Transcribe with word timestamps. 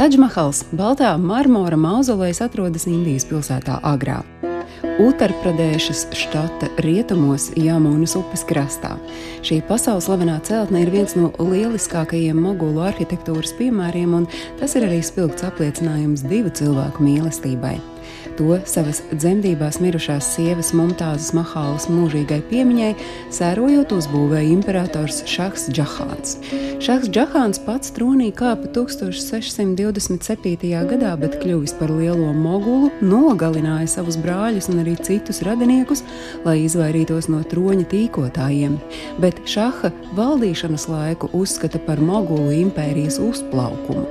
Tadžmahals, 0.00 0.62
Baltā 0.72 1.10
marmora 1.20 1.76
mauzolejs, 1.76 2.38
atrodas 2.40 2.86
Indijas 2.88 3.26
pilsētā 3.28 3.74
Agrā. 3.84 4.22
Utarpradēšas 5.04 6.06
štata 6.16 6.70
rietumos 6.80 7.50
Jāmunas 7.52 8.14
upes 8.16 8.46
krastā. 8.48 8.94
Šī 9.44 9.58
pasaules 9.68 10.08
slavenā 10.08 10.38
celtne 10.48 10.80
ir 10.86 10.92
viens 10.94 11.12
no 11.20 11.28
lieliskākajiem 11.36 12.40
mogulu 12.40 12.80
arhitektūras 12.88 13.52
piemēriem, 13.60 14.16
un 14.22 14.28
tas 14.56 14.72
ir 14.80 14.88
arī 14.88 15.02
spilgts 15.04 15.44
apliecinājums 15.44 16.24
divu 16.32 16.48
cilvēku 16.48 17.04
mīlestībai. 17.04 17.76
To 18.38 18.56
savas 18.64 19.02
dzemdībās 19.12 19.80
mirušās 19.82 20.24
sievas 20.36 20.70
Mumtāzes 20.76 21.34
Mahālas 21.36 21.88
mūžīgai 21.92 22.40
piemiņai 22.48 22.94
sērojot 23.36 23.92
uzbūvēja 23.92 24.48
imperators 24.54 25.18
Šahs 25.28 25.68
Džahāns. 25.74 26.38
Šahs 26.80 27.10
Džahāns 27.12 27.60
pats 27.66 27.92
tronī 27.96 28.30
kāpa 28.32 28.70
1627. 28.72 30.70
gadā, 30.92 31.12
bet 31.20 31.36
kļuvis 31.42 31.74
par 31.80 31.90
lielo 31.92 32.32
mogulu, 32.32 32.88
nogalināja 33.04 33.88
savus 33.96 34.16
brāļus 34.20 34.70
un 34.72 34.80
arī 34.84 34.94
citus 35.04 35.42
radiniekus, 35.44 36.00
lai 36.46 36.56
izvairītos 36.64 37.28
no 37.32 37.40
troņa 37.50 37.84
tīkotājiem. 37.92 38.78
Bet 39.20 39.44
Šaha 39.44 39.92
valdīšanas 40.16 40.88
laiku 40.88 41.28
uzskata 41.36 41.78
par 41.84 42.00
mogulu 42.00 42.50
impērijas 42.62 43.20
uzplaukumu. 43.20 44.06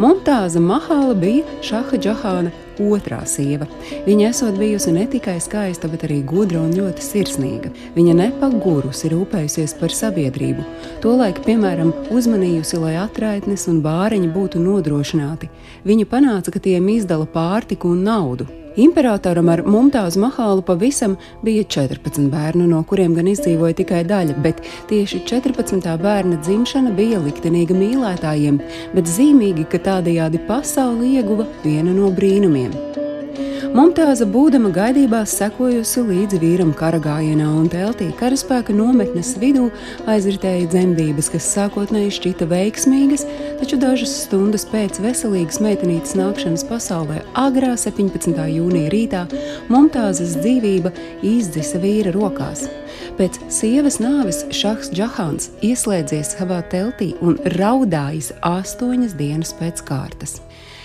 Mumtāza 0.00 0.60
Mahāla 0.60 1.14
bija 1.16 1.44
Šaha 1.64 1.96
Džahāna 1.96 2.52
otrā 2.80 3.20
sieva. 3.28 3.66
Viņa 4.06 4.30
esot 4.30 4.56
bijusi 4.60 4.94
ne 4.94 5.04
tikai 5.10 5.38
skaista, 5.42 5.90
bet 5.92 6.06
arī 6.08 6.20
gudra 6.24 6.62
un 6.62 6.72
ļoti 6.76 7.04
sirsnīga. 7.04 7.72
Viņa 7.96 8.16
nepagurusi 8.22 9.12
rūpējusies 9.12 9.76
par 9.80 9.94
sabiedrību, 9.96 10.64
tolaik, 11.04 11.42
piemēram, 11.46 11.92
uzmanījusi, 12.14 12.80
lai 12.82 12.96
atraitnes 13.02 13.68
un 13.72 13.82
bāriņi 13.84 14.32
būtu 14.32 14.62
nodrošināti. 14.62 15.52
Viņa 15.88 16.08
panāca, 16.08 16.54
ka 16.54 16.62
tiem 16.62 16.88
izdala 16.94 17.28
pārtiku 17.28 17.92
un 17.92 18.04
naudu. 18.08 18.48
Imperatoram 18.76 19.50
ar 19.52 19.60
Mumtāzu 19.68 20.20
Mahālu 20.22 20.62
pavisam 20.64 21.18
bija 21.44 21.64
14 21.74 22.30
bērnu, 22.32 22.64
no 22.70 22.78
kuriem 22.88 23.12
gan 23.12 23.26
izdzīvoja 23.28 23.76
tikai 23.82 24.00
daļa, 24.08 24.36
bet 24.40 24.62
tieši 24.88 25.20
14. 25.28 25.90
bērna 26.00 26.38
dzimšana 26.40 26.94
bija 26.96 27.18
liktenīga 27.20 27.76
mīlētājiem, 27.76 28.60
bet 28.94 29.10
zīmīgi, 29.12 29.66
ka 29.68 29.82
tādējādi 29.90 30.40
pasauli 30.48 31.18
ieguva 31.18 31.44
viena 31.66 31.92
no 31.92 32.08
brīnumiem. 32.16 32.61
Mumtāza 33.72 34.26
būdama 34.28 34.68
gaidībās 34.74 35.32
sekojusi 35.38 36.02
līdzi 36.04 36.40
vīram 36.42 36.74
kara 36.76 36.98
gājienā 37.00 37.46
un 37.56 37.70
teltī 37.72 38.10
karaspēka 38.18 38.74
nometnes 38.76 39.30
vidū 39.40 39.70
aizritēja 40.12 40.66
dzemdības, 40.74 41.30
kas 41.32 41.46
sākotnēji 41.54 42.12
šķita 42.18 42.50
veiksmīgas, 42.50 43.24
taču 43.62 43.78
dažas 43.80 44.12
stundas 44.26 44.66
pēc 44.68 45.00
veselīgas 45.00 45.62
meitenītes 45.64 46.12
nākšanas 46.20 46.66
pasaulē, 46.68 47.22
agrā 47.46 47.72
17. 47.80 48.36
jūnija 48.58 48.92
rītā, 48.92 49.24
Mumtāzes 49.72 50.36
dzīvība 50.42 50.92
izdzisa 51.24 51.80
vīra 51.80 52.12
rokās. 52.12 52.66
Pēc 53.16 53.40
sievas 53.52 54.02
nāves 54.04 54.44
Šahs 54.52 54.92
Džahāns 54.92 55.48
ieslēdzies 55.64 56.36
savā 56.36 56.60
teltī 56.68 57.14
un 57.24 57.40
raudājis 57.56 58.34
astoņas 58.44 59.16
dienas 59.16 59.56
pēc 59.56 59.80
kārtas. 59.88 60.42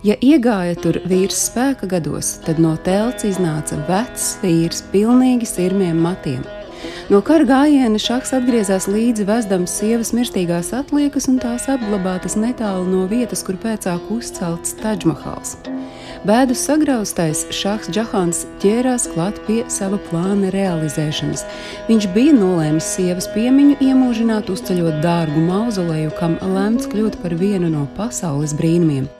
Ja 0.00 0.14
iegāja 0.24 0.78
tur 0.80 0.96
vīrs 1.04 1.36
spēka 1.50 1.84
gados, 1.90 2.38
tad 2.46 2.56
no 2.62 2.70
telts 2.86 3.26
iznāca 3.28 3.76
vecs 3.84 4.38
vīrs, 4.40 4.80
pilnīgi 4.94 5.44
sirmiem 5.44 6.00
matiem. 6.00 6.40
No 7.12 7.18
kara 7.20 7.44
gājiena 7.44 8.00
šахs 8.00 8.32
atgriezās 8.38 8.86
līdzi 8.88 9.26
vezdams 9.28 9.74
sievas 9.76 10.14
mirstīgās 10.16 10.70
atliekas 10.78 11.28
un 11.28 11.36
tās 11.42 11.68
apglabātas 11.68 12.38
netālu 12.40 12.88
no 12.88 13.04
vietas, 13.12 13.44
kur 13.44 13.60
pēcāk 13.60 14.08
uzcelts 14.14 14.72
Taģmahals. 14.80 15.58
Bēdu 16.24 16.56
sagraustais 16.56 17.44
šahs 17.52 17.92
Džahāns 17.92 18.46
ķērās 18.64 19.04
klāt 19.12 19.36
pie 19.44 19.60
sava 19.68 20.00
plāna 20.08 20.48
realizēšanas. 20.56 21.44
Viņš 21.92 22.08
bija 22.16 22.40
nolēmis 22.40 22.88
sievas 22.96 23.28
piemiņu 23.36 23.82
iemūžināt, 23.84 24.48
uzceļot 24.48 25.02
dārgu 25.04 25.44
mauzoleju, 25.44 26.16
kam 26.16 26.40
lemts 26.56 26.88
kļūt 26.88 27.20
par 27.20 27.36
vienu 27.36 27.68
no 27.68 27.88
pasaules 28.00 28.56
brīnumiem 28.56 29.10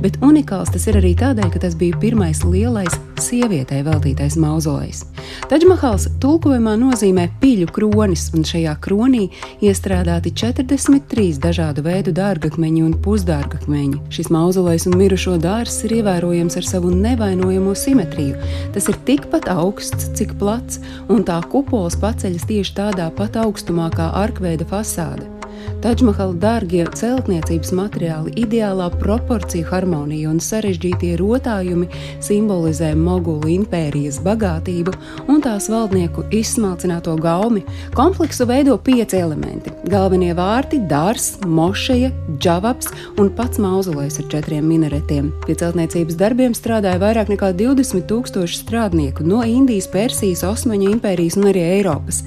bet 0.00 0.18
unikāls 0.24 0.72
tas 0.72 0.86
ir 0.88 0.98
arī 1.00 1.12
tādēļ, 1.18 1.48
ka 1.52 1.62
tas 1.66 1.76
bija 1.78 1.98
pirmais 2.00 2.42
lielais 2.46 2.94
sievietei 3.22 3.82
veltītais 3.86 4.36
mauzolejs. 4.40 5.04
Taģmahals 5.50 6.08
tulkojumā 6.22 6.74
nozīmē 6.80 7.28
piļu 7.42 7.68
kronis, 7.74 8.28
un 8.36 8.46
šajā 8.46 8.74
kronī 8.82 9.28
iestrādāti 9.64 10.32
43 10.38 11.40
dažādu 11.42 11.84
veidu 11.86 12.14
dārgakmeņi 12.16 12.84
un 12.86 12.96
pusdārgakmeņi. 13.04 14.00
Šis 14.12 14.32
mauzolejs 14.34 14.88
un 14.90 14.98
mirušo 15.00 15.36
dārzs 15.42 15.84
ir 15.86 15.98
ievērojams 16.00 16.58
ar 16.60 16.68
savu 16.68 16.94
nevainojamo 16.94 17.74
simetriju. 17.78 18.40
Tas 18.74 18.88
ir 18.90 18.98
tikpat 19.08 19.50
augsts, 19.52 20.10
cik 20.18 20.36
plats, 20.40 20.80
un 21.12 21.26
tā 21.28 21.38
kupols 21.52 21.98
paceļas 22.02 22.48
tieši 22.48 22.76
tādā 22.80 23.10
pat 23.16 23.38
augstumā 23.42 23.90
kā 23.94 24.12
arkveida 24.24 24.66
fasāde. 24.68 25.41
Taģmahala 25.82 26.36
dārgie 26.38 26.84
celtniecības 26.94 27.72
materiāli, 27.74 28.32
ideālā 28.44 28.86
proporcija, 29.00 29.66
harmonija 29.66 30.30
un 30.30 30.38
sarežģītie 30.42 31.16
rotājumi 31.18 31.88
simbolizē 32.22 32.92
Mogulu 32.94 33.50
impērijas 33.50 34.20
bagātību 34.22 34.94
un 35.26 35.42
tās 35.42 35.66
valdnieku 35.72 36.22
izsmalcināto 36.30 37.16
gaumi. 37.18 37.64
Kompleksu 37.98 38.46
veido 38.46 38.76
pieci 38.78 39.18
elementi- 39.18 39.72
galvenie 39.94 40.34
vārti, 40.38 40.78
dārs, 40.86 41.32
mošeja, 41.46 42.12
džavaps 42.38 42.92
un 43.18 43.30
pats 43.30 43.58
mauzolejs 43.58 44.20
ar 44.20 44.28
četriem 44.28 44.64
minaretiem. 44.64 45.32
Pie 45.46 45.54
celtniecības 45.54 46.14
darbiem 46.14 46.54
strādāja 46.54 47.00
vairāk 47.02 47.28
nekā 47.34 47.52
20 47.56 48.06
tūkstoši 48.06 48.62
strādnieku 48.62 49.26
no 49.26 49.42
Indijas, 49.42 49.90
Persijas, 49.90 50.42
Osmaņu 50.42 50.94
impērijas 50.94 51.36
un 51.36 51.50
arī 51.50 51.66
Eiropas. 51.78 52.22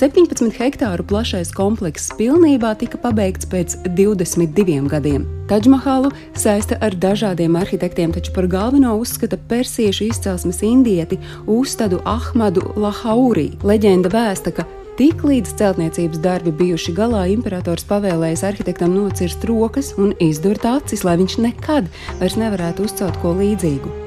17 0.00 0.54
hektāru 0.56 1.04
plašais 1.04 1.50
komplekss 1.52 2.14
pilnībā 2.16 2.70
tika 2.80 2.96
pabeigts 3.02 3.44
pēc 3.52 3.74
22 3.98 4.86
gadiem. 4.88 5.26
Taģmahalu 5.50 6.08
saista 6.32 6.78
ar 6.80 6.96
dažādiem 6.96 7.58
arhitektiem, 7.60 8.14
taču 8.16 8.32
par 8.32 8.48
galveno 8.48 8.94
uzskata 8.96 9.36
persiešu 9.50 10.08
izcelsmes 10.08 10.62
indieti 10.64 11.20
Ustadu 11.44 12.00
Ahmadu 12.08 12.64
Lahaurī. 12.80 13.50
Leģenda 13.60 14.08
vēsta, 14.16 14.56
ka 14.56 14.64
Tiklīdz 14.96 15.52
celtniecības 15.60 16.20
darbi 16.24 16.52
bijuši 16.56 16.96
galā, 16.96 17.26
imperators 17.32 17.84
pavēlējis 17.88 18.44
arhitektam 18.48 18.96
nocirst 18.96 19.44
rokas 19.48 19.94
un 20.00 20.16
izdurt 20.20 20.64
acis, 20.68 21.04
lai 21.04 21.20
viņš 21.20 21.40
nekad 21.44 21.88
vairs 22.20 22.40
nevarētu 22.40 22.88
uzcelt 22.88 23.20
ko 23.20 23.36
līdzīgu. 23.36 23.99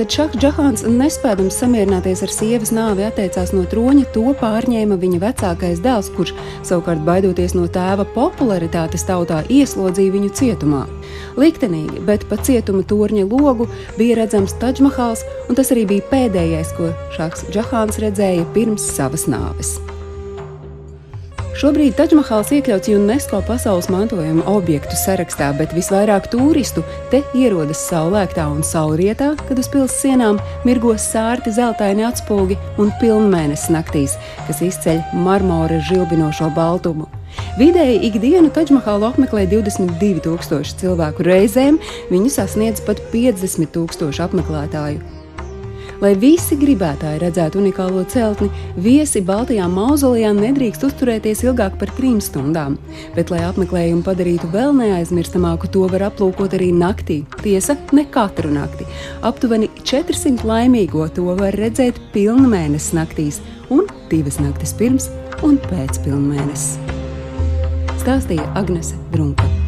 Kad 0.00 0.14
Šaks 0.14 0.38
Džahāns 0.40 0.82
nespēdams 0.88 1.58
samierināties 1.60 2.22
ar 2.24 2.30
sievas 2.32 2.70
nāvi 2.72 3.04
atteicās 3.04 3.50
no 3.52 3.66
troņa, 3.68 4.06
to 4.14 4.30
pārņēma 4.40 4.96
viņa 5.02 5.20
vecākais 5.20 5.82
dēls, 5.84 6.08
kurš 6.14 6.32
savukārt 6.64 7.04
baidoties 7.04 7.52
no 7.52 7.66
tēva 7.68 8.06
popularitātes 8.14 9.04
tautā 9.04 9.42
ieslodzīja 9.52 10.16
viņu 10.16 10.32
cietumā. 10.40 10.86
Liktenīgi, 11.36 12.00
bet 12.08 12.24
pa 12.32 12.40
cietuma 12.40 12.80
torņa 12.80 13.28
logu 13.28 13.68
bija 14.00 14.22
redzams 14.22 14.56
Taģmahāls, 14.64 15.28
un 15.52 15.60
tas 15.60 15.76
arī 15.76 15.84
bija 15.92 16.08
pēdējais, 16.16 16.72
ko 16.80 16.94
Šaks 17.18 17.50
Džahāns 17.52 18.00
redzēja 18.00 18.48
pirms 18.56 18.88
savas 18.96 19.28
nāves. 19.28 19.76
Šobrīd 21.60 21.92
Taģmahāls 21.98 22.54
iekļauts 22.56 22.88
UNESCO 22.94 23.42
pasaules 23.44 23.90
mantojuma 23.92 24.46
objektu 24.48 24.96
sarakstā, 24.96 25.50
bet 25.58 25.74
visvairāk 25.76 26.30
turistu 26.32 26.80
te 27.12 27.20
ierodas 27.36 27.82
saulēktā 27.90 28.46
un 28.48 28.62
saulrietā, 28.64 29.34
kad 29.44 29.60
uz 29.60 29.68
pilsētas 29.68 29.98
sienām 30.00 30.40
mirgos 30.64 31.04
sārti 31.12 31.52
zeltaini 31.52 32.06
atspūgi 32.08 32.56
un 32.80 32.88
pilnmēnesis 33.02 33.68
naktīs, 33.76 34.16
kas 34.48 34.64
izceļ 34.64 35.04
marmora 35.20 35.82
žilbinošo 35.84 36.48
baltumu. 36.56 37.10
Vidēji 37.60 38.06
ikdienu 38.08 38.48
Taģmahālu 38.56 39.10
apmeklē 39.12 39.44
22,000 39.52 40.80
cilvēku 40.80 41.28
reizēm, 41.28 41.76
viņu 42.08 42.36
sasniedz 42.40 42.80
pat 42.88 43.04
50,000 43.12 44.24
apmeklētāju. 44.30 45.19
Lai 46.00 46.14
visi 46.16 46.56
gribētāji 46.56 47.20
redzētu 47.20 47.60
unikālo 47.60 48.02
celtni, 48.08 48.48
viesi 48.80 49.20
Baltijā 49.24 49.66
mauzolejā 49.68 50.32
nedrīkst 50.36 50.86
uzturēties 50.88 51.44
ilgāk 51.44 51.76
par 51.80 51.92
trim 51.98 52.18
stundām, 52.24 52.78
bet, 53.16 53.32
lai 53.32 53.42
apmeklējumu 53.48 54.04
padarītu 54.06 54.48
vēl 54.54 54.72
neaizmirstamāku, 54.80 55.68
to 55.72 55.84
var 55.92 56.08
aplūkot 56.08 56.56
arī 56.56 56.70
naktī. 56.72 57.20
Tiesa, 57.44 57.76
ne 57.92 58.06
katru 58.08 58.52
nakti. 58.54 58.88
Aptuveni 59.26 59.68
400 59.84 60.48
laimīgo 60.48 61.08
to 61.14 61.28
var 61.36 61.56
redzēt 61.60 62.00
pilnmēnesis 62.16 62.94
naktīs 62.96 63.42
un 63.70 63.84
divas 64.10 64.40
naktis 64.40 64.72
pirms 64.76 65.12
un 65.46 65.60
pēc 65.68 66.00
pilnmēnesis. 66.06 66.78
Stāstīja 68.00 68.48
Agnese 68.56 68.96
Drunka. 69.12 69.59